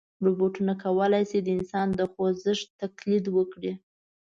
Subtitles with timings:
[0.25, 3.71] روبوټونه کولی شي د انسان د خوځښت تقلید وکړي.